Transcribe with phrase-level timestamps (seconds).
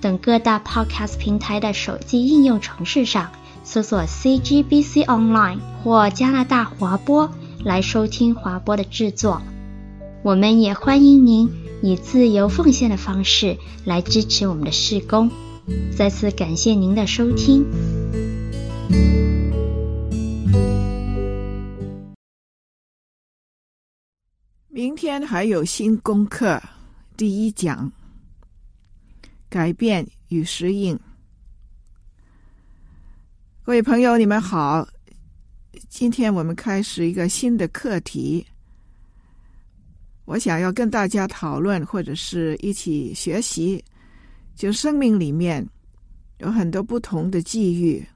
[0.00, 3.30] 等各大 Podcast 平台的手机应用程式上
[3.64, 7.30] 搜索 CGBC Online 或加拿大华播
[7.64, 9.42] 来收听华播的制作。
[10.22, 11.50] 我们也欢迎您
[11.82, 15.30] 以自由奉献的方式来支持我们的事工。
[15.96, 17.64] 再次感谢您的收听。
[24.68, 26.62] 明天还有新功课，
[27.16, 27.90] 第一讲：
[29.56, 30.94] 改变与适应。
[33.62, 34.86] 各位朋友，你们好，
[35.88, 38.46] 今天我们开始一个新的课题。
[40.26, 43.82] 我想要跟大家讨论，或者是一起学习，
[44.54, 45.66] 就生命里面
[46.40, 48.06] 有很多不同的际遇，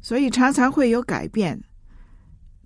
[0.00, 1.56] 所以常常会有改变。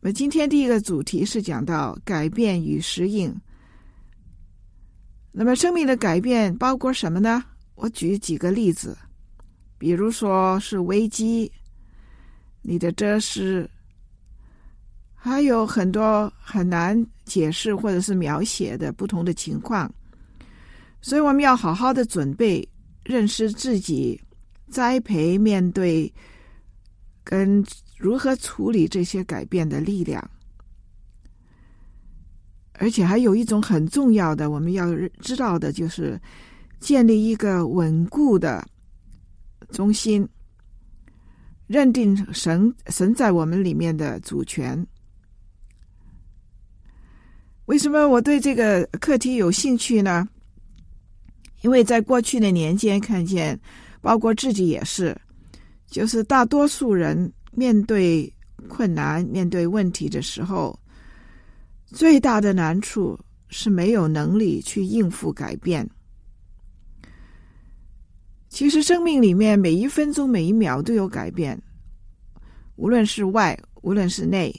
[0.00, 3.30] 那今天第一个主题是讲到改变与适应。
[5.32, 7.44] 那么生命的改变包括什么呢？
[7.78, 8.96] 我举几个例子，
[9.78, 11.50] 比如说是危机，
[12.60, 13.70] 你的这是，
[15.14, 19.88] 还有很多很难解释或者是描写的不同的情况，
[21.00, 22.68] 所以我们要好好的准备，
[23.04, 24.20] 认识自己，
[24.68, 26.12] 栽培面对
[27.22, 27.64] 跟。
[28.00, 30.22] 如何处理这些改变的力量？
[32.74, 34.86] 而且还有一种很重要的，我们要
[35.20, 36.16] 知道的，就是
[36.80, 38.66] 建立一个稳固的
[39.70, 40.28] 中心，
[41.66, 44.86] 认定神神在我们里面的主权。
[47.66, 50.28] 为什么我对这个课题有兴趣呢？
[51.62, 53.58] 因为在过去的年间，看见，
[54.00, 55.16] 包括自己也是，
[55.86, 57.32] 就是大多数人。
[57.50, 58.32] 面对
[58.68, 60.78] 困难、面对问题的时候，
[61.86, 63.18] 最大的难处
[63.48, 65.88] 是没有能力去应付改变。
[68.48, 71.60] 其实，生命里面每一分钟、每一秒都有改变，
[72.76, 74.54] 无论是外，无论是内。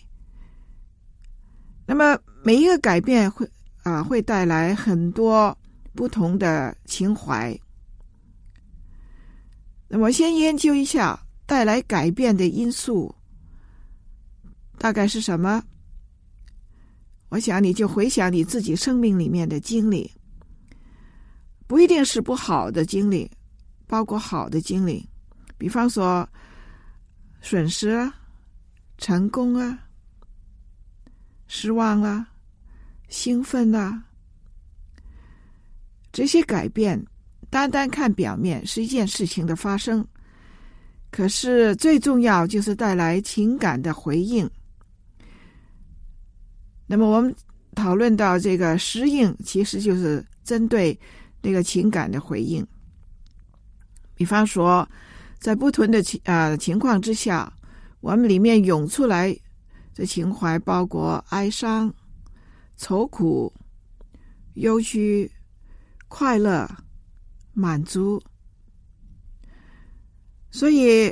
[1.85, 3.49] 那么，每一个改变会
[3.83, 5.57] 啊，会带来很多
[5.93, 7.57] 不同的情怀。
[9.87, 11.19] 那么，先研究一下。
[11.49, 13.15] 带来改变的因素
[14.77, 15.63] 大概是什么？
[17.29, 20.11] 我想你就回想你自己生命里面的经历，
[21.65, 23.27] 不一定是不好的经历，
[23.89, 25.03] 包括好的经历，
[25.57, 26.29] 比方说
[27.41, 28.13] 损失啊、
[28.99, 29.79] 成功啊、
[31.47, 32.29] 失望啊、
[33.07, 34.03] 兴奋啊，
[36.11, 37.03] 这些改变，
[37.49, 40.07] 单单看表面是一件事情的发生。
[41.09, 44.47] 可是最重要就是带来情感的回应。
[46.85, 47.35] 那么我们
[47.73, 50.97] 讨论到这个适应，其实就是针对
[51.41, 52.63] 那个情感的回应。
[54.19, 54.85] 比方说，
[55.39, 57.49] 在不同的情啊、呃、情况之下，
[58.01, 59.33] 我们里面涌出来
[59.95, 61.89] 的情怀包括哀伤、
[62.75, 63.49] 愁苦、
[64.55, 65.31] 忧屈、
[66.09, 66.69] 快乐、
[67.53, 68.21] 满足。
[70.51, 71.09] 所以，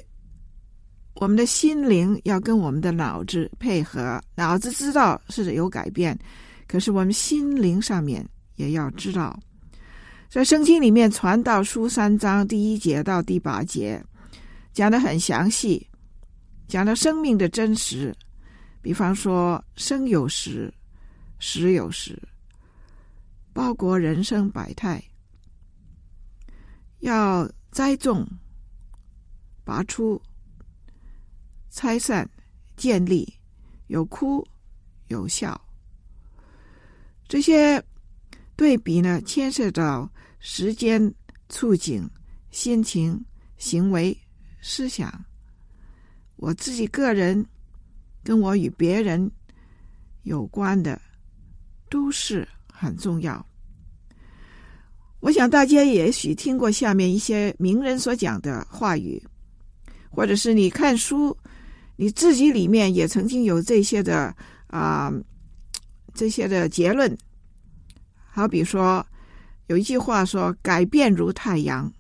[1.14, 4.22] 我们的心灵要跟我们的脑子配合。
[4.36, 6.20] 脑子知道是有改变，
[6.68, 9.40] 可是我们心灵上面也要知道。
[10.30, 14.04] 在圣经里面，《传道书》三章第一节到第八节
[14.74, 15.88] 讲得很详细，
[16.68, 18.16] 讲了生命的真实。
[18.82, 20.74] 比方说，生有时，
[21.40, 22.22] 死有时，
[23.54, 25.04] 包括人生百态，
[27.00, 28.28] 要栽种。
[29.64, 30.22] 拔出、
[31.70, 32.26] 拆散、
[32.78, 33.28] 建立，
[33.88, 34.42] 有哭
[35.10, 35.60] 有笑，
[37.28, 37.84] 这些
[38.56, 41.14] 对比呢，牵涉到时间、
[41.50, 42.10] 处境、
[42.52, 43.24] 心情、
[43.58, 44.18] 行为、
[44.62, 45.24] 思想。
[46.36, 47.46] 我自己个人
[48.24, 49.30] 跟我与别人
[50.24, 51.02] 有关的，
[51.90, 53.46] 都是很重要。
[55.20, 59.22] 我想大家也许听过下面一些名人所讲的话语。
[60.10, 61.38] 或者是你看书，
[61.96, 64.36] 你自己里面也曾经有这些的
[64.68, 65.14] 啊、
[66.16, 67.16] 这些的结论。
[68.26, 69.06] 好比说，
[69.68, 71.92] 有一句话说：“改变如太阳，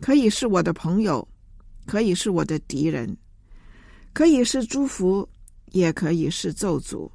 [0.00, 1.26] 可以是我的朋友，
[1.86, 3.16] 可以是我的敌人，
[4.12, 5.26] 可以是祝福，
[5.72, 7.10] 也可以是咒诅，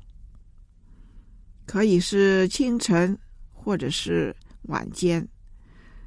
[1.68, 3.16] 可以是清晨，
[3.54, 5.25] 或者是晚间，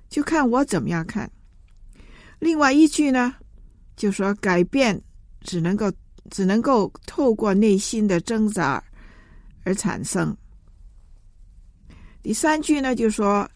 [0.08, 1.30] 就看我怎么样看。
[2.40, 3.32] 另外一句呢，
[3.94, 5.00] 就说改变
[5.42, 5.92] 只能够
[6.30, 8.82] 只能够透过内心的挣扎
[9.62, 10.36] 而产生。
[12.22, 13.50] 第三句呢，就说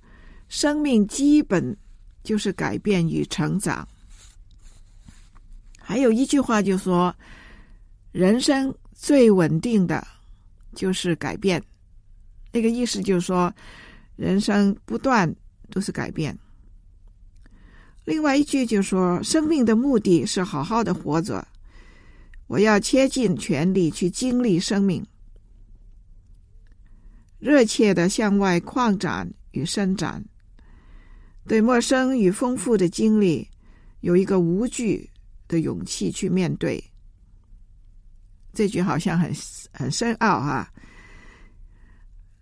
[0.49, 1.77] 生命基本
[2.25, 3.87] 就是改变与成长。
[5.79, 7.15] 还有一句话就说，
[8.11, 10.05] 人生最稳定的
[10.75, 11.63] 就是改变。
[12.51, 13.55] 那个意思就是说，
[14.17, 15.33] 人生不断
[15.71, 16.37] 都是改变。
[18.05, 21.47] 另外一句就说，生命的目的是好好的活着，
[22.49, 25.07] 我要竭尽全力去经历生命。
[27.46, 30.20] 热切的向外扩展与伸展，
[31.46, 33.48] 对陌生与丰富的经历
[34.00, 35.08] 有一个无惧
[35.46, 36.82] 的勇气去面对。
[38.52, 39.32] 这句好像很
[39.70, 40.69] 很深奥哈。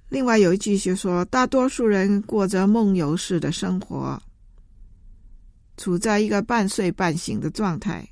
[0.08, 4.18] 另外有一句就说，大多数人过着梦游式的生活，
[5.76, 8.08] 处在一个半睡半醒的状态，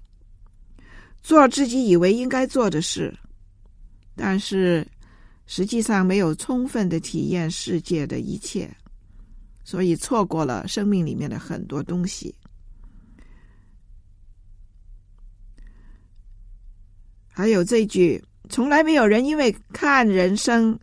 [1.22, 3.18] 做自己以为应该做的事，
[4.14, 4.86] 但是。
[5.46, 8.70] 实际上没有充分的体验世界的一切，
[9.64, 12.34] 所以错过了生命里面的很多东西。
[17.28, 20.78] 还有这句：从来没有人因为看人生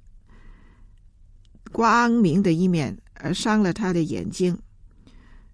[1.71, 4.57] 光明的一面而伤了他的眼睛。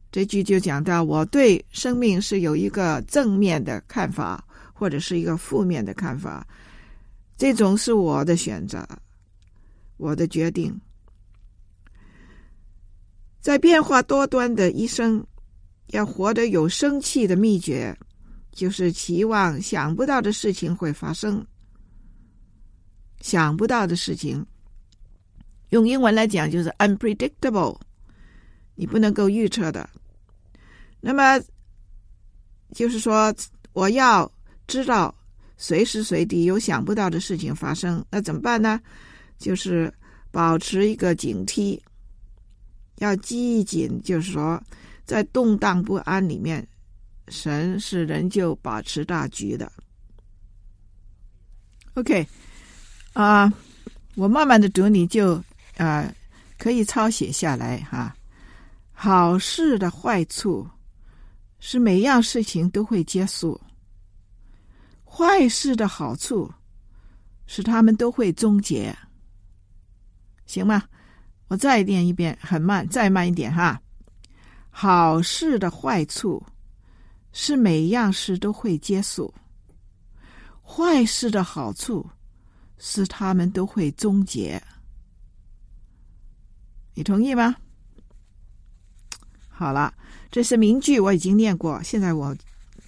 [0.09, 4.41] 这句就讲到我对生命是有一个正面的看法，
[4.73, 6.47] 或者是一个负面的看法，
[7.37, 8.87] 这种是我的选择。
[9.97, 10.77] 我的决定，
[13.39, 15.25] 在变化多端的一生，
[15.87, 17.97] 要活得有生气的秘诀，
[18.51, 21.45] 就是期望想不到的事情会发生。
[23.21, 24.45] 想不到的事情，
[25.69, 27.79] 用英文来讲就是 unpredictable，
[28.75, 29.89] 你不能够预测的。
[30.99, 31.41] 那么，
[32.73, 33.33] 就是说，
[33.71, 34.29] 我要
[34.67, 35.15] 知道
[35.57, 38.79] 随时随地有想不到的事情发生，那怎么办呢？
[39.37, 39.93] 就是
[40.31, 41.79] 保持一个警惕，
[42.97, 44.01] 要记紧。
[44.03, 44.61] 就是说，
[45.05, 46.65] 在动荡不安里面，
[47.27, 49.71] 神是仍旧保持大局的。
[51.95, 52.27] OK，
[53.13, 53.51] 啊、
[54.15, 55.41] 我慢慢的读，你就
[55.77, 56.13] 啊、
[56.57, 58.15] 可以抄写下来哈。
[58.91, 60.65] 好事的坏处
[61.59, 63.59] 是每样事情都会结束，
[65.17, 66.51] 坏事的好处
[67.47, 68.93] 是他们都会终结。
[70.45, 70.83] 行吗？
[71.47, 73.81] 我再念一遍，很慢，再慢一点哈。
[74.69, 76.45] 好事的坏处
[77.31, 79.33] 是每样事都会结束，
[80.61, 82.05] 坏事的好处
[82.77, 84.61] 是他们都会终结。
[86.93, 87.55] 你同意吗？
[89.47, 89.93] 好了，
[90.29, 91.81] 这是名句，我已经念过。
[91.83, 92.35] 现在我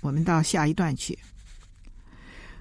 [0.02, 1.18] 我们到下一段去。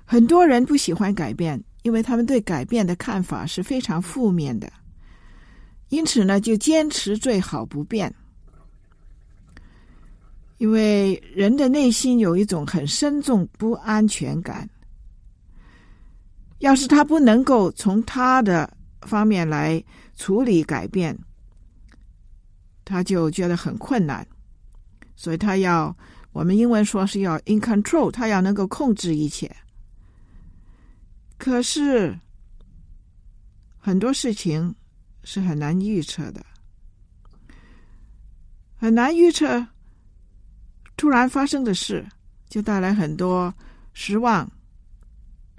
[0.08, 4.72] 很多人不喜欢改变，因为他们对改变的看法是非常负面的。
[5.88, 8.12] 因此呢，就坚持最好不变，
[10.58, 14.68] 因为人的内心有一种很深重不安全感。
[16.60, 18.72] 要是他不能够从他的
[19.02, 19.82] 方面来
[20.16, 21.16] 处理改变，
[22.84, 24.26] 他就觉得很困难。
[25.16, 25.94] 所以他要，
[26.32, 29.50] 我们英文说是要 in control，他要能够控制一切。
[31.38, 32.18] 可是
[33.78, 34.74] 很多事情。
[35.28, 36.46] 是很难预测的，
[38.76, 39.66] 很难预测
[40.96, 42.06] 突然发生的事，
[42.48, 43.52] 就带来很多
[43.92, 44.48] 失望，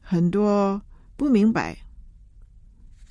[0.02, 0.82] 很多
[1.18, 1.78] 不明白。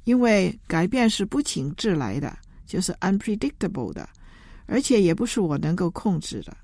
[0.05, 4.09] 因为改变是不请自来的，就是 unpredictable 的，
[4.65, 6.57] 而且也不是我能够控制的。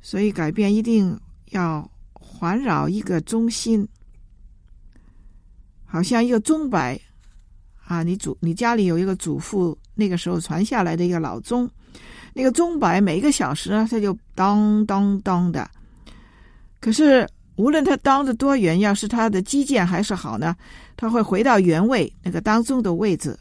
[0.00, 3.84] 所以改变一定要环绕一个中心，
[5.92, 6.98] 好像一个钟摆。
[7.84, 11.68] 啊，你祖你家里有一个祖父那个时候传下来的一个老钟，
[12.32, 15.68] 那个钟摆每一个小时呢，它就当当当的。
[16.80, 20.56] 可是无论它当的多远，要是它的机件还是好呢，
[20.96, 23.38] 它会回到原位那个当中的位置。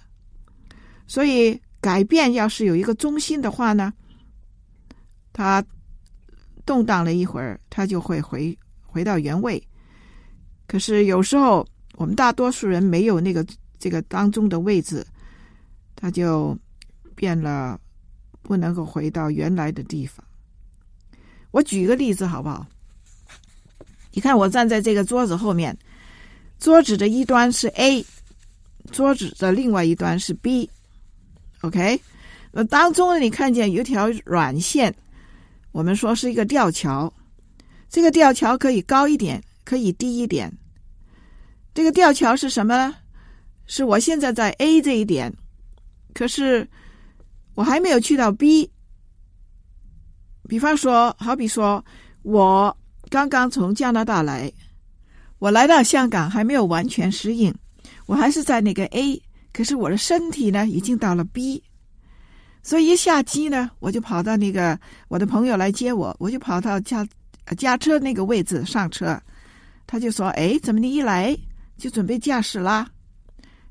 [1.08, 3.93] 所以改变要是有一个中心的话呢，
[5.31, 5.63] 它
[6.65, 9.62] 动荡了一会儿，它就会回回到原位。
[10.67, 11.65] 可是有时候
[12.01, 13.46] 我们大多数人没有那个。
[13.84, 15.03] 这个当中的位置，
[15.96, 16.55] 它就
[17.15, 17.81] 变了，
[18.43, 20.24] 不能够回到原来的地方。
[21.50, 22.63] 我举个例子好不好？
[24.13, 25.75] 你看，我站在这个桌子后面，
[26.60, 28.05] 桌子的一端是 A，
[28.91, 32.00] 桌子的另外一端是 B，OK？
[32.51, 34.93] 那当中呢，你看见有一条软线，
[35.72, 37.12] 我们说是一个吊桥。
[37.89, 40.55] 这个吊桥可以高一点，可以低一点。
[41.74, 42.96] 这个吊桥是什么呢？
[43.66, 45.34] 是我现在在 A 这一点，
[46.13, 46.68] 可是
[47.56, 48.70] 我还没有去到 B。
[50.50, 51.84] 比方说，好比说，
[52.24, 52.75] 我
[53.10, 54.51] 刚刚从加拿大来，
[55.40, 57.54] 我来到香港还没有完全适应，
[58.06, 59.22] 我还是在那个 A，
[59.54, 61.63] 可是我的身体呢已经到了 B，
[62.62, 67.08] 所以一下机呢，我就跑到那个我的朋友来接我，我就跑到驾
[67.58, 69.18] 驾车那个位置上车，
[69.88, 71.38] 他就说：“哎，怎么你一来
[71.82, 72.88] 就准备驾驶啦？”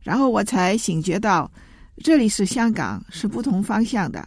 [0.03, 1.51] 然后我才醒觉到，
[2.03, 4.27] 这里是香港，是不同方向的。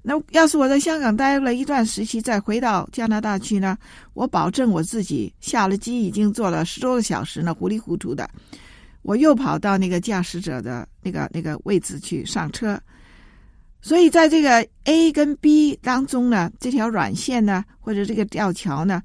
[0.00, 3.76] 那要是我在香港待了一段时期，再回到加拿大去呢？
[4.14, 8.30] 我保证我自己下了机已经坐了十多个小时呢，糊里糊涂的，
[9.02, 12.80] 我又跑到那个驾驶者的那个那个位置去上车。
[13.82, 19.02] 所以在这个 A 跟 B 当中呢，这条软线呢，或者这个吊桥呢，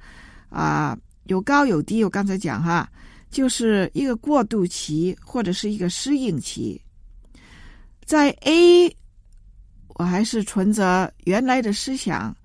[0.49, 2.03] 啊，有高有低。
[2.03, 2.87] 我刚才讲哈，
[3.31, 6.79] 就是一个过渡期或者是一个适应期，
[8.05, 8.95] 在 A。
[9.95, 12.35] 我还是存着原来的思想，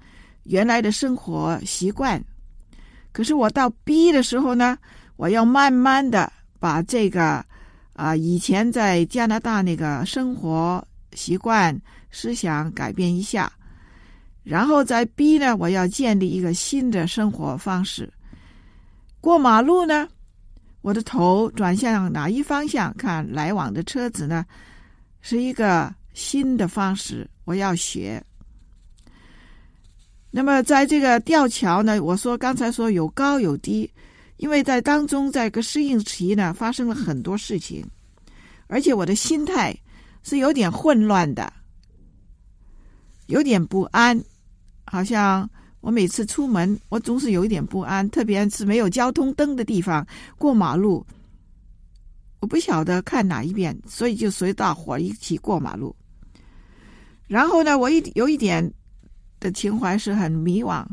[0.43, 2.23] 原来的生活习惯。
[3.13, 4.77] 可是我到 B 的时候呢，
[5.17, 7.43] 我要慢慢的把这个
[7.95, 11.75] 啊、以前在加拿大那个生活习惯、
[12.11, 13.51] 思想改变一下。
[14.43, 18.13] 然后在 B 呢，我要建立一个新的生活方式。
[19.23, 20.07] 过马路呢，
[20.87, 24.47] 我的头转向哪一方向看来往的车子呢？
[25.21, 27.29] 是一个新的方式。
[27.45, 28.23] 我要学。
[30.31, 33.91] 那么，在这个吊桥呢，我说刚才说有高有低，
[34.37, 37.85] 因为在当中，在个适应期呢，发生了很多事情，
[38.69, 39.77] 而且我的心态
[40.23, 41.53] 是有点混乱的，
[43.27, 44.23] 有点不安，
[44.85, 45.51] 好像
[45.87, 50.05] 我每次出门，我总是有一点不安，特别是没有交通灯的地方
[50.37, 51.07] 过马路，
[52.41, 55.95] 我不晓得看哪一边，所以就随大伙一起过马路。
[57.29, 58.69] 然后呢，我一有一点
[59.39, 60.85] 的情怀是很迷惘。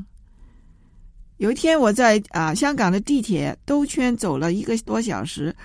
[1.38, 5.56] 有一天，我在啊香港的地铁兜圈走了一个多小时，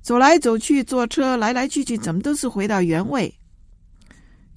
[0.00, 3.30] 走来走去，坐车来来去去，怎么都是回到原位。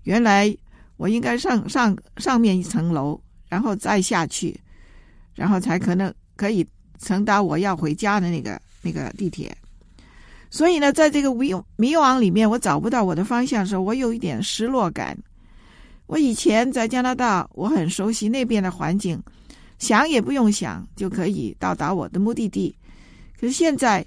[0.03, 0.55] 原来
[0.95, 4.57] 我应该上上上面一层楼，然后再下去，
[5.35, 6.65] 然后才可能可以
[6.99, 9.53] 乘搭我要回家的那个那个地铁。
[10.51, 15.17] 所以呢，在这个迷迷惘里面，我找不到我的方向的时候，我有一点失落感。
[16.07, 19.21] 我以前在加拿大，我很熟悉那边的环境，
[19.77, 22.75] 想也不用想就可以到达我的目的地。
[23.39, 24.03] 可是现在，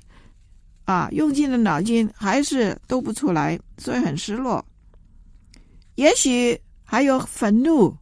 [0.85, 4.65] 啊，用尽了脑筋还是都不出来，所以很失落。
[5.95, 7.97] 也许还有愤怒，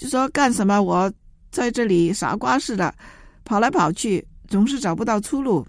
[0.00, 0.80] 就说干什么？
[0.80, 1.12] 我
[1.50, 2.94] 在这里傻瓜似的
[3.44, 5.66] 跑来跑去，总是找不到出路。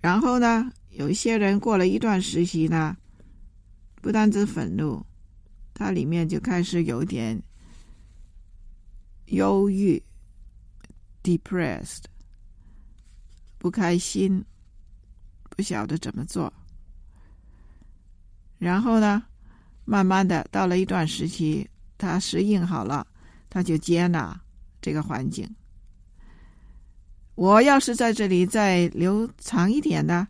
[0.00, 2.96] 然后呢，有一些人过了一段时期呢。
[4.00, 5.04] 不单止愤怒，
[5.74, 7.40] 它里面就开始有点
[9.26, 10.02] 忧郁
[11.22, 12.04] （depressed），
[13.58, 14.44] 不开心，
[15.50, 16.52] 不晓得怎么做。
[18.58, 19.24] 然后呢，
[19.88, 21.66] 慢慢的到了一段时期，
[21.96, 23.06] 他适应好了，
[23.48, 24.38] 他就接纳
[24.82, 25.48] 这个环境。
[27.34, 30.28] 我要是在这里再留长一点呢，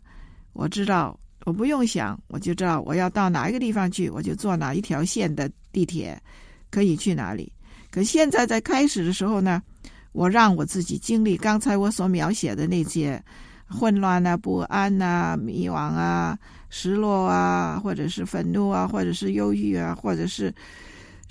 [0.53, 1.19] 我知道。
[1.45, 6.21] 我不用想，我就知道我要到哪一个地方去，我就坐哪一条线的地铁，
[6.69, 7.51] 可以去哪里。
[7.89, 9.63] 可现在在开始的时候呢，
[10.11, 13.23] 我让我自己经历刚才我所描写的那些
[13.69, 16.37] 混乱啊、不安啊、迷惘啊、
[16.69, 20.53] 失落啊，或者是愤怒啊，或者是忧郁啊，或者是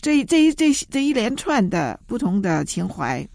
[0.00, 3.28] 这这这这，这一连串的不同的情怀，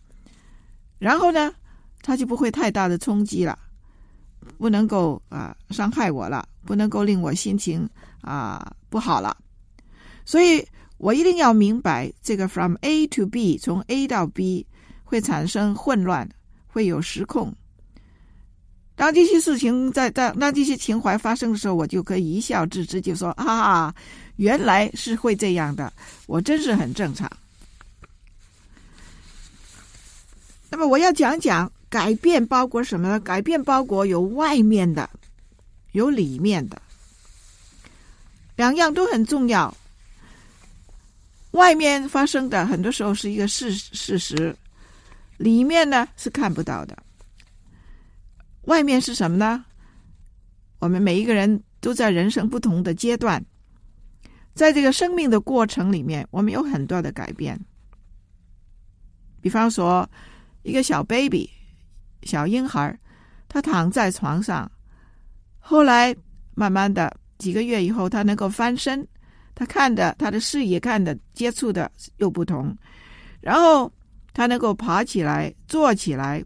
[1.00, 1.54] 然后呢，
[2.02, 3.60] 它就不会太大的冲击了。
[4.58, 9.38] 不能够啊伤害我了，不能够令我心情啊不好了，
[10.26, 10.66] 所以
[10.98, 14.68] 我一定要明白这个 from A to B，从 A 到 B
[15.06, 16.30] 会产生混乱，
[16.68, 17.56] 会有失控。
[18.96, 23.94] 当这些事情在在当这些情怀发生的时候，我就可以一笑置之，就说啊，
[24.36, 25.92] 原来是会这样的，
[26.28, 27.32] 我真是很正常。
[30.70, 31.72] 那么我要讲讲。
[31.94, 33.20] 改变包裹什么呢？
[33.20, 35.08] 改变包裹有外面的，
[35.92, 36.82] 有里面的。
[38.56, 39.72] 两样都很重要。
[41.52, 44.56] 外面发生的很多时候是一个事事实，
[45.38, 46.98] 里面呢是看不到的。
[48.66, 49.66] 外面是什么呢？
[50.80, 53.44] 我们每一个人都在人生不同的阶段，
[54.54, 57.60] 在这个生命的过程里面，我们有很多的改变。
[59.42, 60.10] 比方说，
[60.62, 61.50] 一个小 baby、
[62.24, 62.98] 小婴孩，
[63.48, 64.70] 他躺在床上，
[65.60, 66.16] 后来
[66.56, 69.06] 慢慢的几个月以后，他能够翻身。
[69.56, 72.76] 他看的，他的视野看的，接触的又不同，
[73.40, 73.92] 然后
[74.34, 76.44] 他能够爬起来、坐起来，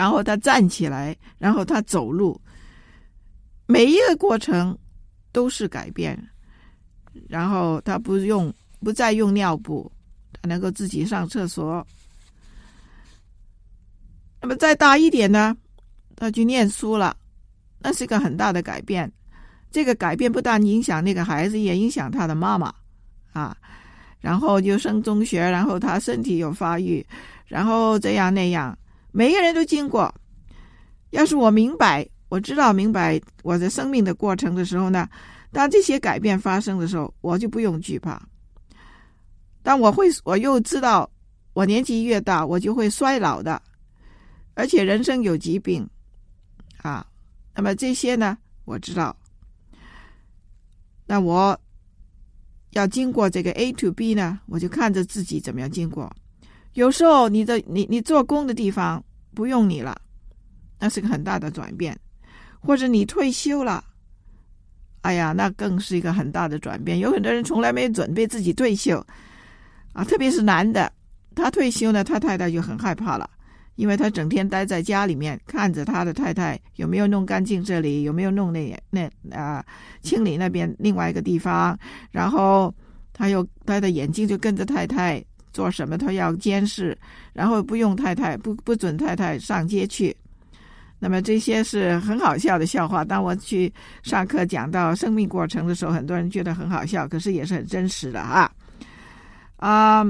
[0.00, 2.40] 然后他站起来，然后他走路，
[3.66, 4.74] 每一个过程
[5.30, 6.18] 都是改变。
[7.28, 8.50] 然后他不用，
[8.82, 9.92] 不再用尿布，
[10.32, 11.86] 他能够自己上厕所。
[14.40, 15.54] 那么再大一点呢，
[16.16, 17.14] 他去念书了，
[17.78, 19.12] 那是一个很大的改变。
[19.70, 22.74] 这个改变不但影响那个孩子，也影响他的妈妈
[23.34, 23.54] 啊。
[24.18, 27.06] 然后就升中学，然后他身体有发育，
[27.44, 28.74] 然后这样那样，
[29.12, 30.12] 每个人都经过。
[31.10, 35.08] 要是我明白，我知道明白我的生命的过程的时候呢，
[35.50, 38.20] 当这些改变发生的时候，我就不用惧怕。
[39.62, 41.10] 但我会，我又知道，
[41.52, 43.60] 我年纪越大，我就会衰老的，
[44.54, 45.88] 而且人生有疾病
[46.78, 47.06] 啊。
[47.54, 49.14] 那么这些呢，我知道。
[51.06, 51.60] 那我
[52.70, 56.10] 要经过这个 A to B 呢，我就看着自己怎么样经过。
[56.74, 59.02] 有时候你的你你做工的地方
[59.34, 60.00] 不用你了，
[60.78, 61.94] 那是个很大的转变；
[62.60, 63.82] 或者你退休了，
[65.02, 66.98] 哎呀，那更是一个很大的转变。
[66.98, 69.04] 有很多人从来没准备自己退休
[69.92, 70.92] 啊，特别是男的，
[71.34, 73.28] 他退休呢，他太太就很害怕了。
[73.76, 79.64] 因为他整天待在家里面，看着他的太太有没有弄干净这里，有没有弄那那啊、
[80.02, 81.78] 清理那边另外一个地方，
[82.10, 82.74] 然后
[83.14, 86.96] 他又他的眼睛就跟着太太做什么，他要监视，
[87.32, 90.16] 然后不用太太不不准太太上街去。
[91.02, 93.02] 那么这些是很好笑的笑话。
[93.02, 98.52] 当我去上课讲到生命过程的时候，很多人觉得很好笑，可是也是很真实的哈
[99.56, 100.04] 啊。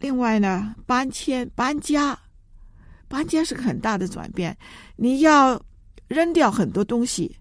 [0.00, 2.18] 另外呢，搬迁、搬家，
[3.08, 4.56] 搬家是个很大的转变。
[4.96, 5.60] 你要
[6.08, 7.34] 扔掉很多东西，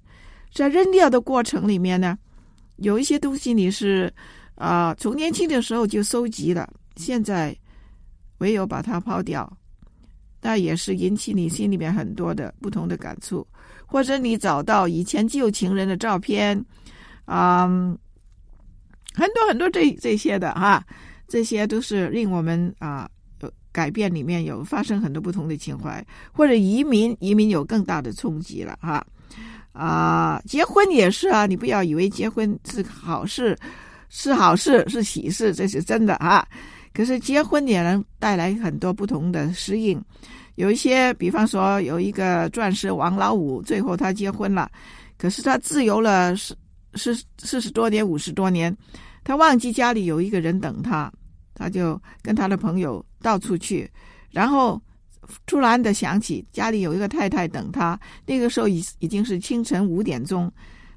[0.54, 2.18] 在扔掉的过程里面呢，
[2.78, 4.14] 有一些东西你是
[4.56, 7.56] 啊、从年轻的时候就收集了，现在
[8.40, 9.52] 唯有把它抛掉，
[10.42, 13.46] 那也是引起你心里面很多的不同的感触。
[13.86, 16.58] 或者你找到以前旧情人的照片，
[17.26, 17.98] 嗯，
[19.14, 20.84] 很多很多这这些的哈。
[21.28, 23.10] 这些都是令我们啊
[23.72, 29.06] 改变，里面有发生很多不同的情怀，或者移民，移民有更大的冲击了哈
[29.74, 30.40] 啊！
[30.46, 33.58] 结婚也是啊，你不要以为结婚是好事，
[34.10, 36.48] 是好事，是喜事，这是真的啊。
[36.94, 40.02] 可是结婚也能带来很多不同的适应，
[40.56, 44.72] 有一些，比方说有一个钻石王老五，最后他结婚了，
[45.18, 46.56] 可是他自由了四
[46.94, 48.76] 四四十多年，五十多年。
[49.26, 51.12] 他忘记家里有一个人等他，
[51.54, 53.90] 他就跟他的朋友到处去，
[54.30, 54.82] 然后
[55.48, 58.00] 突然的想起家里有一个太太等他。
[58.26, 60.50] 那个时候已已经是清晨五点钟，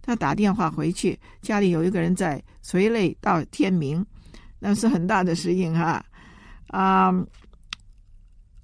[0.08, 4.02] 他打电话回去，家里有一个人在垂泪到天明，
[4.58, 6.02] 那是很大的适应哈。
[6.68, 7.12] 啊，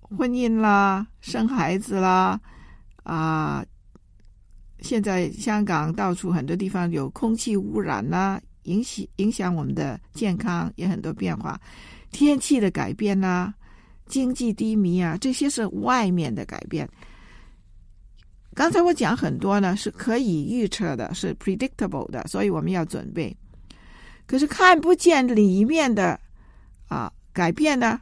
[0.00, 2.40] 婚姻啦，生孩子啦，
[3.02, 3.62] 啊，
[4.80, 8.40] 现在香港到处很多地方有空气污染啦。
[8.62, 11.60] 影响影响我们的健康也很多变化，
[12.10, 13.52] 天气的改变呐、
[14.06, 16.88] 经济低迷啊，这些是外面的改变。
[18.54, 23.36] 刚才我讲很多呢，是可以预测的，是 predictable 的，所以我们要准备。
[24.26, 26.18] 可是看不见里面的
[26.88, 28.00] 啊改变呢？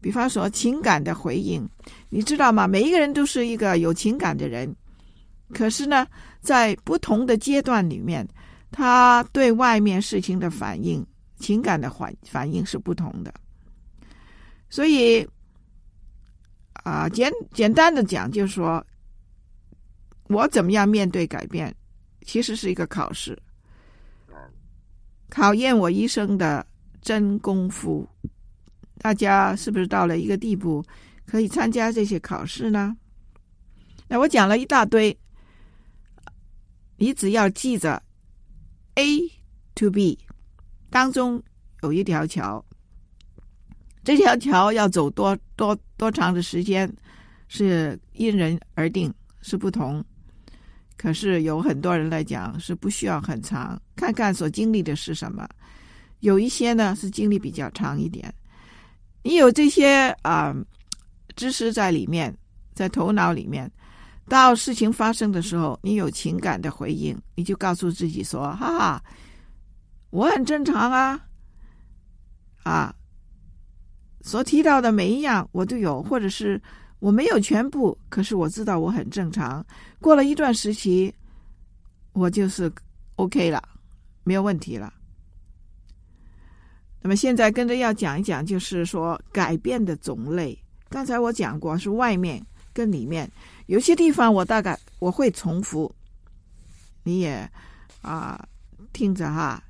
[0.00, 1.68] 比方说情感的回应，
[2.08, 2.66] 你知道吗？
[2.66, 4.74] 每一个人都是一个有情感的人，
[5.52, 6.06] 可是呢，
[6.40, 8.26] 在不同的阶段里面。
[8.76, 11.06] 他对外面事情的反应、
[11.38, 13.32] 情感的反反应是不同的，
[14.68, 15.24] 所以
[16.82, 18.84] 啊，简简单的讲，就是说
[20.28, 21.74] 我怎么样面对改变，
[22.22, 23.38] 其实是一个考试，
[25.28, 26.66] 考验我一生的
[27.00, 28.08] 真功夫。
[28.98, 30.84] 大家是不是到了一个地步，
[31.26, 32.96] 可以参加这些考试呢？
[34.08, 35.16] 那我讲了一大堆，
[36.96, 38.02] 你只要记着。
[38.96, 39.28] A
[39.74, 40.16] to B
[40.88, 41.42] 当中
[41.82, 42.64] 有一条桥，
[44.04, 46.88] 这条桥要走多多多长的时间，
[47.48, 50.04] 是因人而定，是不同。
[50.96, 55.46] 可是有很多人来讲是不需要很长，看看所经历的是什么。
[56.20, 58.32] 有一些呢是经历比较长一点。
[59.22, 60.54] 你有这些啊、
[61.36, 62.34] 知识在里面，
[62.74, 63.70] 在头脑里面，
[64.28, 69.04] 到事情发生的时候，你有情感的回应，你就告诉自己说：“哈哈，
[70.10, 71.20] 我很正常啊，
[72.62, 72.94] 啊，
[74.22, 76.60] 所提到的每一样我都有，或者是。”
[77.04, 79.62] 我没有全部，可是我知道我很正常。
[80.00, 81.14] 过了一段时期，
[82.14, 82.72] 我就是
[83.16, 83.62] OK 了，
[84.22, 84.90] 没有问题了。
[87.02, 90.58] 那么现在跟着要讲一讲，就是说改变的种类。
[90.88, 93.30] 刚才我讲过是外面跟里面，
[93.66, 95.94] 有些地方我大概我会重复，
[97.02, 97.46] 你也
[98.00, 98.42] 啊
[98.94, 99.62] 听着哈，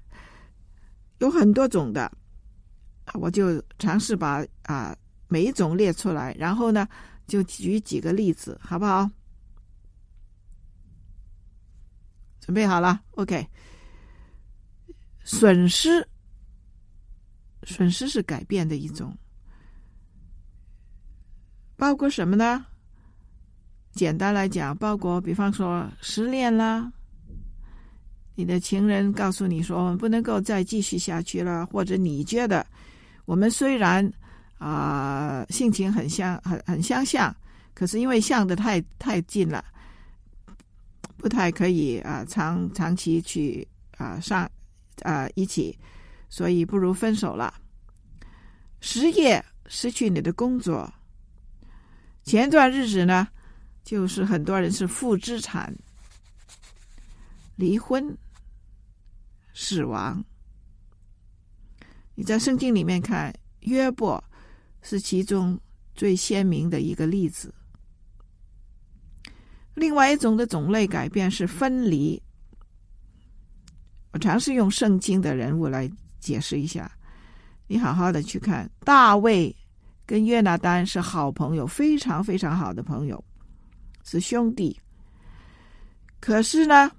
[1.19, 2.09] 有很多种的，
[3.15, 6.87] 我就尝试把啊每一种列出来，然后呢。
[7.27, 9.11] 就举几个例子，好不好？
[12.41, 13.47] 准备好了，OK。
[15.25, 16.07] 损失，
[17.63, 19.17] 损失是改变的一种，
[21.77, 22.67] 包括什么呢？
[23.93, 26.93] 简单来讲，包括比方说失恋啦，
[28.35, 32.67] 你的情人告诉你说我们不能够再继续下去了，或者你觉得
[33.25, 34.13] 我们虽然。
[34.59, 37.35] 啊、性情很相很很相像，
[37.75, 39.63] 可是因为像的太太近了，
[41.19, 43.67] 不太可以啊、长长期去
[43.99, 44.51] 啊、上
[45.03, 45.79] 啊、一起，
[46.31, 47.53] 所以不如分手了。
[48.81, 50.91] 失业，失去你的工作。
[52.23, 53.29] 前段日子呢，
[53.83, 55.75] 就是很多人是负资产、
[57.57, 58.17] 离婚、
[59.53, 60.25] 死亡。
[62.15, 64.23] 你在圣经里面看约伯。
[64.85, 65.59] 是其中
[65.97, 67.53] 最鲜明的一个例子。
[69.75, 72.23] 另外一种的种类改变是分离。
[74.13, 76.89] 我尝试用圣经的人物来解释一下，
[77.67, 78.71] 你好好的去看。
[78.85, 79.53] 大卫
[80.07, 83.25] 跟约拿单是好朋友，非常非常好的朋友，
[84.05, 84.79] 是兄弟。
[86.21, 86.93] 可是呢，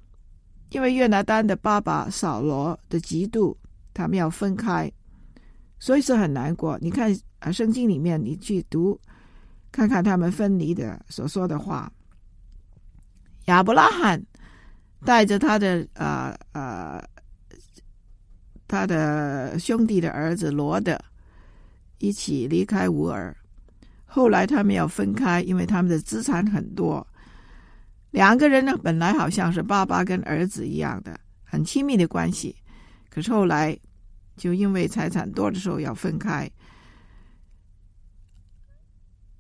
[0.72, 3.56] 因为约拿单的爸爸扫罗的嫉妒，
[3.94, 4.92] 他们要分开，
[5.86, 6.78] 所以是很难过。
[6.82, 7.16] 你看。
[7.40, 9.00] 啊，圣经里面你去读，
[9.72, 11.92] 看看他们分离的所说的话。
[13.46, 14.20] 亚伯拉罕
[15.06, 17.00] 带着他的呃呃
[18.68, 21.00] 他的兄弟的儿子罗德
[22.00, 23.36] 一起离开乌尔，
[24.06, 27.06] 后来他们要分开，因为他们的资产很多。
[28.10, 32.56] 两个人呢，本来好像是爸爸跟儿子一样的很亲密的关系，
[33.12, 33.78] 可是后来
[34.36, 36.50] 就因为财产多的时候要分开。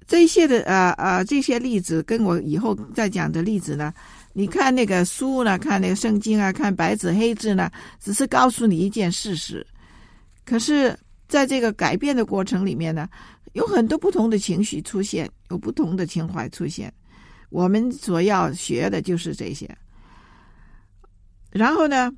[0.08, 3.92] 这些的啊啊，这些例子跟我以后再讲的例子呢，
[4.34, 9.66] 你看那个书呢，看那个圣经啊，看白纸黑字呢，只是告诉你一件事实。
[10.46, 10.96] 可是，
[11.28, 13.10] 在这个改变的过程里面呢，
[13.54, 16.94] 有很多不同的情绪出现，有不同的情怀出现。
[17.50, 19.68] 我们所要学的就是这些。
[21.50, 22.14] 然后呢，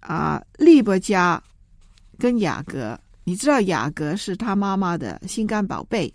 [0.00, 1.42] 啊，利伯加
[2.18, 6.12] 跟雅各，你知道雅各是他妈妈的心肝宝贝。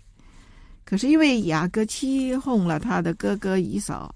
[0.84, 4.14] 可是因为雅各欺哄了他的哥哥以扫，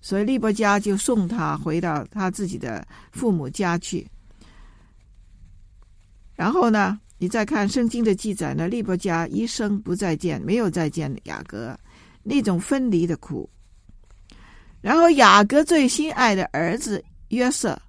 [0.00, 4.04] 所以利伯加就送他回到他自己的父母家去。
[6.34, 11.78] 然后呢，你再看圣经的记载呢，利伯加一生不再见，没有再见雅各，
[12.24, 13.48] 那种分离的苦。
[14.80, 17.80] 然后雅各最心爱的儿子约瑟，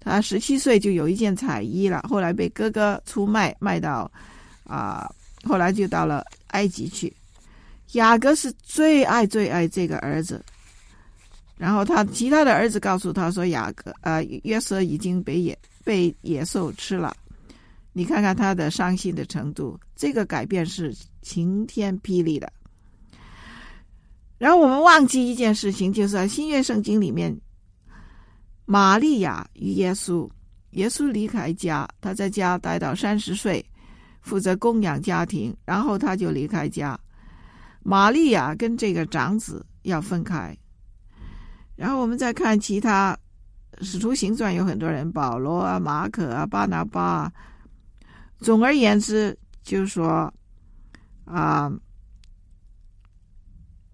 [0.00, 4.10] 他十七岁就有一件彩衣了，后来被哥哥出卖，卖到
[4.64, 5.08] 啊、
[5.44, 6.24] 后来就到了。
[6.52, 7.14] 埃及去，
[7.92, 10.44] 雅各是最爱最爱这个儿子，
[11.56, 17.16] 然后他其他的儿子告诉他说：“雅各，呃，约瑟已经被野被野兽吃了。”
[17.94, 22.52] 你看看他的伤心的程度，这个改变是晴天霹雳的。
[24.36, 27.32] 然后我们忘记一件事情，就是在新约圣经里面，
[28.70, 30.30] 玛利亚与耶稣，
[30.70, 33.64] 耶稣离开家，他在家待到三十岁。
[34.20, 36.96] 负责供养家庭，然后他就离开家。
[37.82, 40.56] 玛利亚跟这个长子要分开。
[41.74, 43.18] 然后我们再看其他
[43.84, 47.32] 《使徒行传》，有很多人，保罗啊、马可啊、巴拿巴啊。
[48.38, 50.32] 总而言之，就是说
[51.24, 51.72] 啊，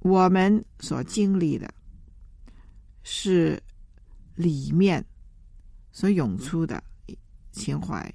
[0.01, 1.73] 我们所经历的
[3.05, 3.59] 是
[4.37, 5.05] 里面
[5.91, 6.81] 所涌出的
[7.51, 8.15] 情怀。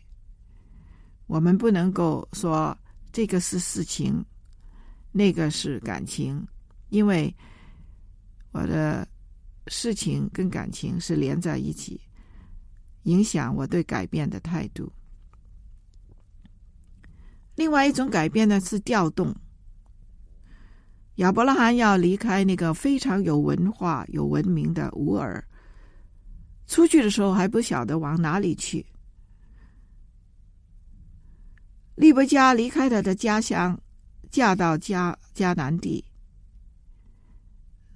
[1.27, 2.77] 我们不能够说
[3.11, 4.23] 这个是事情，
[5.11, 6.45] 那个是感情，
[6.89, 7.33] 因为
[8.51, 9.07] 我的
[9.67, 11.99] 事情跟感情是连在一起，
[13.03, 14.91] 影响我对改变的态度。
[17.55, 19.35] 另外一种改变呢，是调动。
[21.15, 25.43] 亚伯拉罕要离开那个非常有文化、有文明的乌尔，
[26.71, 28.85] 出去的时候还不晓得往哪里去。
[31.95, 33.77] 利伯加离开他的家乡，
[34.29, 36.01] 嫁到迦迦南地，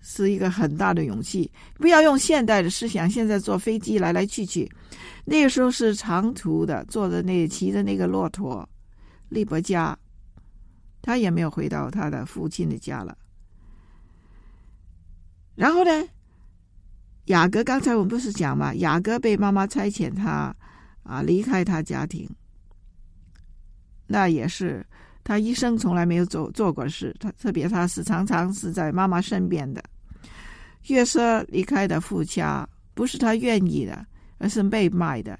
[0.01, 1.49] 是一个很大的勇气。
[1.75, 4.69] 不要用现代的思想，现在坐飞机来来去去，
[5.23, 8.67] 那个时候是长途的，坐着那骑着那个骆驼。
[9.29, 9.97] 利伯加，
[11.01, 13.17] 他也没有回到他的父亲的家了。
[15.55, 16.05] 然后呢，
[17.25, 18.73] 雅各刚才我们不是讲嘛？
[18.75, 20.55] 雅各被妈妈差遣他
[21.03, 22.29] 啊离开他家庭，
[24.07, 24.85] 那也是
[25.23, 27.15] 他一生从来没有做做过事。
[27.19, 29.83] 他特别他是常常是在妈妈身边的。
[30.87, 34.05] 约瑟离开的父家不是他愿意的，
[34.37, 35.39] 而是被卖的。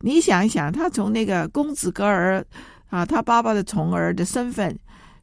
[0.00, 2.44] 你想一想，他从那个公子哥儿。
[2.92, 4.78] 啊，他爸爸的宠儿的身份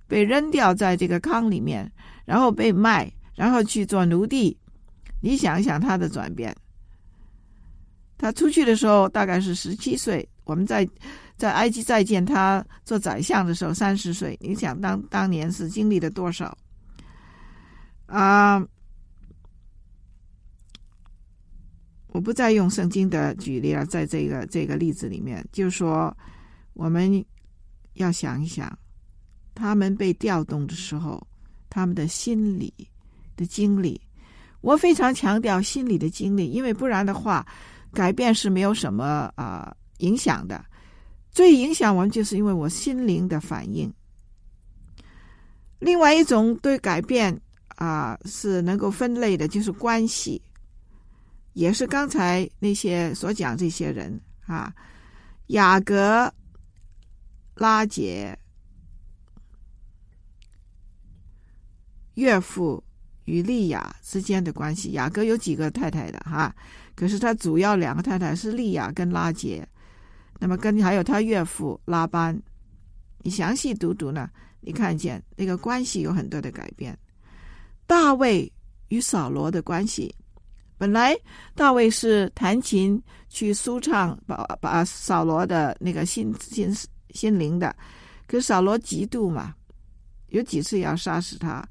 [0.07, 1.87] 被扔掉在这个坑里面，
[2.25, 4.57] 然后被卖，然后去做奴隶。
[5.21, 6.55] 你想一想他的转变。
[8.17, 10.87] 他出去的时候大概是十七岁，我们在
[11.37, 14.37] 在埃及再见他做宰相的时候三十岁。
[14.41, 16.57] 你想当当年是经历了多少？
[18.07, 18.61] 啊，
[22.07, 26.15] 我不再用圣经的举例了，在这个这个例子里面，就是说
[26.73, 27.23] 我们。
[27.95, 28.79] 要想一想，
[29.53, 31.21] 他们被调动的时候，
[31.69, 32.73] 他们的心理
[33.35, 33.99] 的经历。
[34.61, 37.45] 我非常强调心理的经历，因为不然的话，
[37.93, 40.63] 改变是没有什么啊、影响的。
[41.31, 43.93] 最影响我们，就是因为我心灵的反应。
[45.79, 47.39] 另外一种对改变
[47.75, 50.41] 啊、是能够分类的，就是关系，
[51.53, 54.73] 也是刚才那些所讲这些人啊，
[55.47, 56.31] 雅各。
[57.55, 58.39] 拉杰
[62.13, 62.81] 岳父
[63.29, 66.53] 与利亚之间的关系，雅各有几个太太的哈？
[66.95, 69.67] 可是他主要两个太太是利亚跟拉杰。
[70.39, 72.35] 那么跟还有他岳父拉班，
[73.21, 76.97] 你详细读读呢，你看见那个关系有很多的改变。
[77.85, 78.51] 大卫
[78.87, 80.13] 与扫罗的关系，
[80.77, 81.15] 本来
[81.53, 86.75] 大卫是弹琴去舒畅，把把扫罗的那个心心。
[87.11, 87.75] 心灵的，
[88.27, 89.55] 可扫罗嫉妒嘛，
[90.27, 91.67] 有几次要杀死他，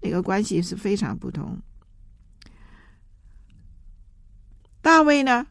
[0.00, 1.56] 那个关系是非常不同。
[4.80, 5.46] 大卫呢，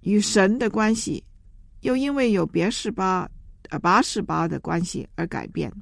[0.00, 1.24] 与神的关系，
[1.80, 3.28] 又因为有别是巴
[3.70, 5.72] 呃拔示巴的关系而改变。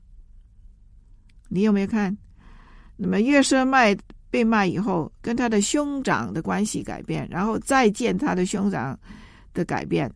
[1.49, 2.17] 你有没有看？
[2.97, 3.97] 那么约瑟卖
[4.31, 8.99] 被卖以后，跟他的兄长的关系改变，然后再见他的兄长
[9.53, 10.11] 的改变。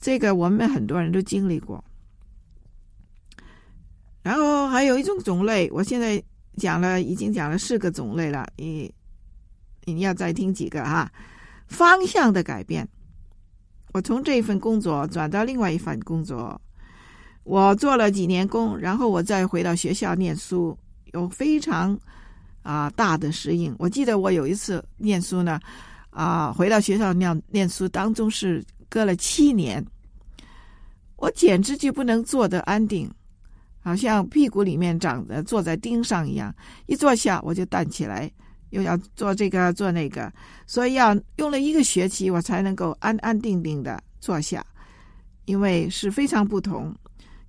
[0.00, 1.84] 这个我们很多人都经历过，
[4.22, 6.22] 然后还有一种种类，我现在
[6.56, 8.92] 讲了，已经讲了四个种类了，你
[9.84, 11.10] 你要再听几个哈？
[11.66, 12.88] 方向的改变，
[13.92, 16.60] 我从这一份工作转到另外一份工作，
[17.44, 20.78] 我做了几年工，然后我再回到学校念书，
[21.12, 21.98] 有非常
[22.62, 23.74] 啊大的适应。
[23.78, 25.60] 我记得我有一次念书呢，
[26.10, 28.64] 啊回到学校念念书当中是。
[28.92, 29.82] 隔了七年，
[31.16, 33.10] 我简直就不能坐得安定，
[33.82, 36.54] 好像屁股里面长的坐在钉上一样。
[36.86, 38.30] 一坐下我就弹起来，
[38.70, 40.32] 又要做这个做那个，
[40.66, 44.64] 所以要用了一个学期我才能够安安定定的坐下，
[45.44, 46.94] 因为是非常不同，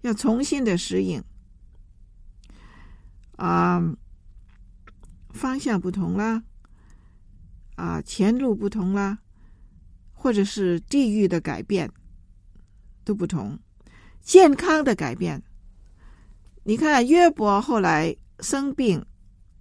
[0.02, 1.24] 要重新的适应。
[3.38, 3.82] 啊，
[5.32, 6.44] 方向不同啦，
[7.76, 9.20] 啊，前路不同啦。
[10.16, 11.92] 或者是地域的改变
[13.04, 13.60] 都不同，
[14.22, 15.44] 健康的改变。
[16.64, 19.04] 你看约伯后来生病，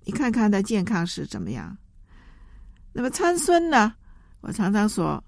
[0.05, 1.77] 你看看他健康是怎么样。
[2.93, 3.95] 那么参孙呢？
[4.41, 5.23] 我常常说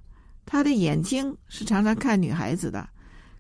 [0.47, 2.89] 他的眼睛是常常看女孩子的，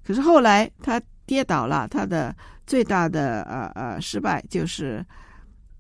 [0.04, 2.34] 可是后来他跌倒了，他的
[2.66, 5.04] 最大的呃呃失败就是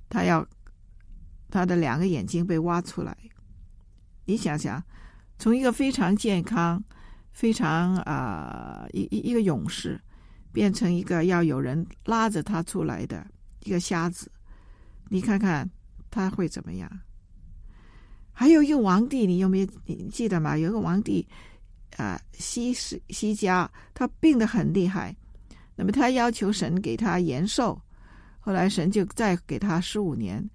[0.08, 0.46] 他要
[1.50, 3.16] 他的两个眼睛被挖出来。
[4.24, 4.82] 你想想。
[5.36, 6.82] 从一个非常健康、
[7.32, 10.00] 非常啊一一一个勇士，
[10.54, 13.26] 变成一个要有人拉着他出来的
[13.64, 14.30] 一个瞎子，
[15.08, 15.68] 你看看
[16.12, 16.88] 他会怎么样？
[18.32, 20.56] 还有一个王帝，你有没有你记得吗？
[20.56, 21.26] 有一个王帝
[21.96, 25.14] 啊，西西西家，他病得很厉害，
[25.74, 27.80] 那么他要求神给他延寿，
[28.38, 30.48] 后来神就再给他十五年。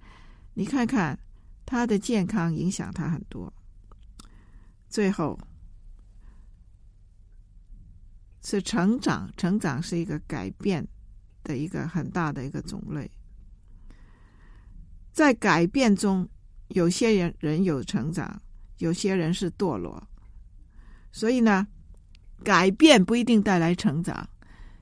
[0.53, 1.19] 你看看
[1.65, 3.51] 他的健康影响他很多。
[4.89, 5.37] 最后
[8.49, 10.87] 是成长，成长是一个改变
[11.43, 13.07] 的一个很大的一个种类。
[15.11, 16.27] 在改变中，
[16.69, 18.41] 有些人人有成长，
[18.79, 20.03] 有些人是堕落。
[21.11, 21.67] 所以呢，
[22.43, 24.27] 改变不一定带来成长，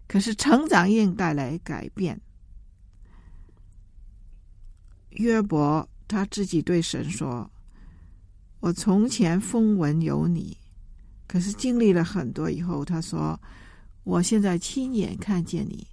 [0.08, 2.22] 可是成长一定带来改变。
[5.10, 7.52] 约伯他自己对神说
[8.62, 10.58] ：“我从前风闻有你，
[11.28, 13.40] 可是经历了很多以后，他说
[14.04, 15.86] 我现在亲眼看见你。”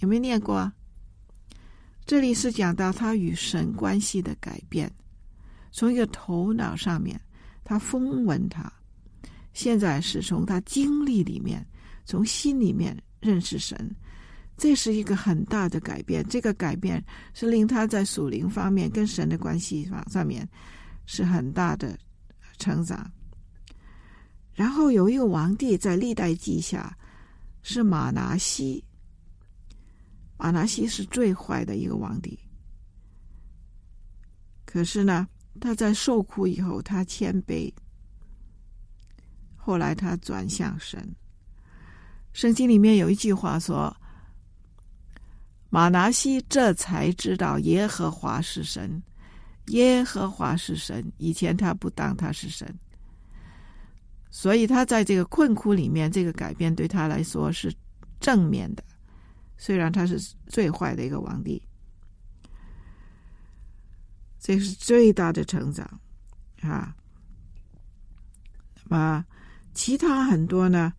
[0.00, 0.70] 有没有念过？
[2.04, 4.92] 这里是讲到他与神关系的改变，
[5.72, 7.20] 从一个头脑上面，
[7.64, 8.72] 他风闻他，
[9.54, 11.66] 现在是从他经历里面，
[12.04, 13.90] 从心里面认识神。
[14.56, 20.48] 这是一个很大的改变，这个改变是令他在属灵方面跟神的关系上上面
[21.06, 21.98] 是很大的
[22.58, 23.10] 成长。
[24.56, 26.96] 然后有一个王帝在历代记下
[27.62, 28.82] 是马拿西，
[30.36, 32.36] 马拿西是最坏的一个王帝。
[34.64, 35.28] 可是呢，
[35.60, 37.72] 他在受苦以后，他谦卑，
[39.54, 41.14] 后来他转向神。
[42.32, 43.96] 圣经里面有一句话说。
[45.68, 49.02] 马拿西这才知道耶和华是神，
[49.66, 51.04] 耶和华是神。
[51.18, 52.72] 以前他不当他是神，
[54.36, 57.74] 所以他在这个困苦里面，这个改变对他来说是
[58.20, 58.84] 正面的。
[59.56, 61.66] 虽然他是最坏的一个皇帝，
[64.38, 65.88] 这是最大的成长
[66.60, 66.94] 啊。
[68.84, 69.24] 那么
[69.72, 70.92] 其他很多呢？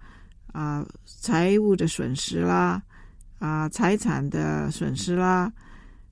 [0.51, 2.81] 啊，财务的损失啦。
[3.37, 5.53] 啊，财产的损失啦，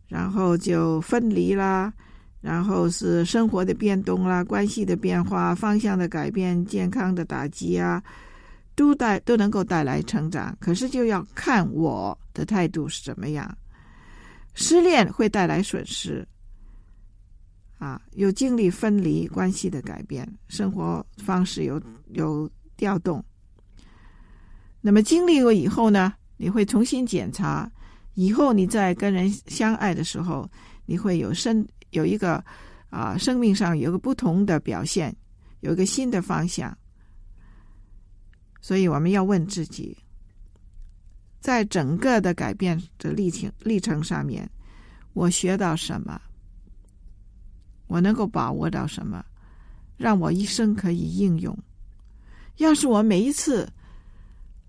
[0.07, 1.91] 然后就分离啦，
[2.45, 8.03] 然后是生活的变动啦，关系的变化，方向的改变，健康的打击啊，
[8.75, 10.55] 都带都能够带来成长。
[10.59, 13.57] 可是就要看我的态度是怎么样。
[14.53, 16.23] 失恋会带来损失，
[17.79, 23.25] 啊，有经历分离关系的改变，生活方式有有调动。
[24.81, 26.13] 那么经历过以后呢？
[26.37, 27.67] 你会重新检查，
[28.13, 30.47] 以后你在跟人相爱的时候，
[30.85, 32.43] 你会有生有一个
[32.89, 35.15] 啊，生命上有个不同的表现，
[35.61, 36.75] 有一个新的方向。
[38.61, 39.97] 所以我们要问自己，
[41.39, 44.49] 在整个的改变的历程历程上面，
[45.13, 46.19] 我学到什么？
[47.87, 49.23] 我能够把握到什么，
[49.97, 51.57] 让我一生可以应用？
[52.57, 53.67] 要是我每一次。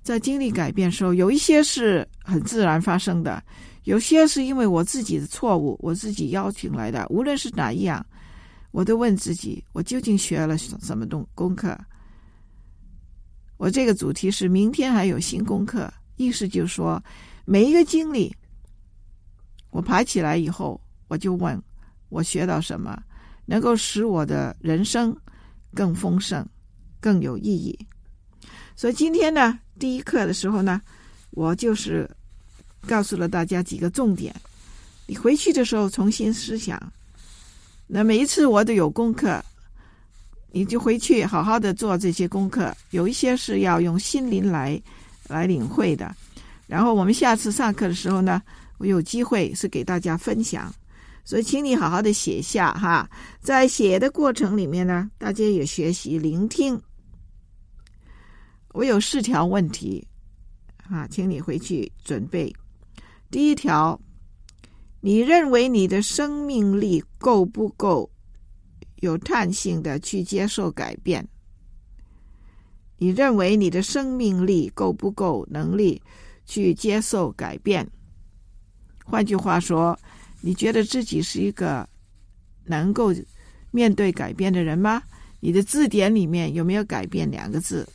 [0.03, 3.43] 在经历改变时候，有一些是很自然发生的，
[3.87, 7.07] 有些是因为我自己的错误，我自己邀请来的。
[7.09, 8.05] 无论是哪一样，
[8.73, 11.79] 我都问自己：我究竟学了什么东功课？
[13.59, 17.01] 我这个主题是明天还有新功课，意思就是说，
[17.45, 18.35] 每一个经历，
[19.71, 21.57] 我爬起来以后，我就问
[22.09, 23.01] 我学到什么，
[23.45, 25.17] 能够使我的人生
[25.73, 26.45] 更丰盛、
[26.99, 27.79] 更有意义。
[28.75, 30.81] 所以今天呢，第一课的时候呢，
[31.31, 32.11] 我就是
[32.87, 34.35] 告诉了大家几个重点。
[35.07, 36.81] 你回去的时候重新思想。
[37.87, 39.41] 那每一次我都有功课，
[40.51, 42.75] 你就回去好好的做这些功课。
[42.91, 44.81] 有一些是要用心灵来
[45.29, 46.13] 来领会的。
[46.67, 48.43] 然后我们下次上课的时候呢，
[48.79, 50.75] 我有机会是给大家分享。
[51.25, 53.09] 所以请你好好的写下哈，
[53.41, 56.81] 在写的过程里面呢，大家也学习聆听。
[58.73, 60.07] 我有四条问题，
[60.89, 62.53] 啊，请你回去准备。
[63.31, 64.01] 第一条，
[65.01, 68.11] 你认为你的生命力够不够
[68.97, 71.27] 有弹性的去接受改变？
[72.99, 76.01] 你认为你的生命力够不够能力
[76.47, 77.87] 去接受改变？
[79.05, 79.99] 换句话说，
[80.41, 81.87] 你觉得自己是一个
[82.65, 83.15] 能够
[83.71, 85.03] 面对改变的人吗？
[85.41, 87.87] 你的字典里面有没有“改变”两个字？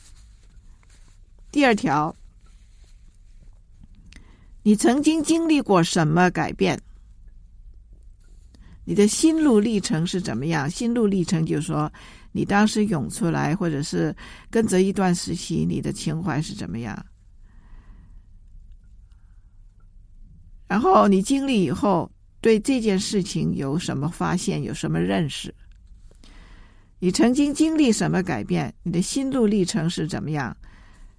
[1.50, 2.14] 第二条，
[4.62, 6.78] 你曾经经历过什么改变？
[8.84, 10.68] 你的心路历程是怎么样？
[10.68, 11.92] 心路历程就是说，
[12.32, 14.14] 你当时涌出来，或者是
[14.50, 17.06] 跟着一段时期，你的情怀是怎么样？
[20.66, 22.10] 然后你经历以后，
[22.40, 24.62] 对这件事情有什么发现？
[24.62, 25.54] 有什么认识？
[26.98, 28.72] 你曾经经历什么改变？
[28.82, 30.56] 你的心路历程是怎么样？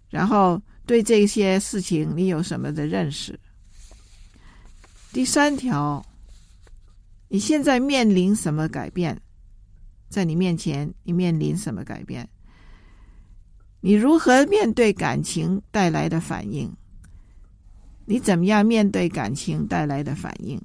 [0.09, 3.39] 然后对这些事情你有什么的认识？
[5.11, 6.05] 第三条，
[7.27, 9.19] 你现在面临什么改变？
[10.09, 12.27] 在你面前，你面临什么改变？
[13.79, 16.71] 你如何面对感情带来的反应？
[18.05, 20.61] 你怎么样面对感情带来的反应？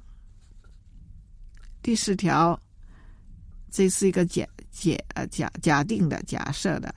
[1.81, 2.59] 第四条，
[3.71, 4.97] 这是一个假假
[5.31, 6.93] 假假定的假设的。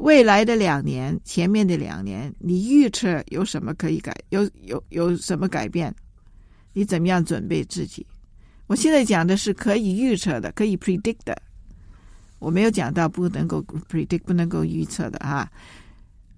[0.00, 4.14] 未来的两年，前面的两年，你预测有什么可以改？
[4.30, 5.94] 有有有什么改变？
[6.72, 8.06] 你怎么样准备自己？
[8.66, 11.36] 我现在讲的是可以预测的，可以 predict 的。
[12.38, 15.50] 我没有讲到不能够 predict，不能够预测的哈。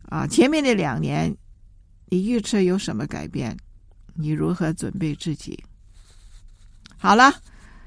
[0.09, 1.33] 啊，前面的两年，
[2.09, 3.57] 你预测有什么改变？
[4.15, 5.63] 你如何准备自己？
[6.99, 7.33] 好了，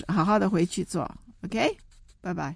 [0.08, 1.04] 好好的回去做
[1.44, 1.78] ，OK，
[2.22, 2.56] 拜拜。